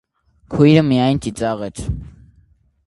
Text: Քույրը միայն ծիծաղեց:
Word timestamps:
Քույրը 0.53 0.83
միայն 0.87 1.21
ծիծաղեց: 1.27 1.85